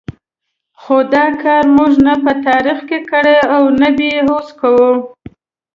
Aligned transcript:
خو 0.81 0.97
دا 1.13 1.25
کار 1.43 1.63
موږ 1.77 1.93
نه 2.05 2.13
په 2.23 2.31
تاریخ 2.47 2.79
کې 2.89 2.99
کړی 3.11 3.37
او 3.53 3.63
نه 3.79 3.89
یې 3.99 4.15
اوس 4.29 4.47
کوو. 4.59 4.91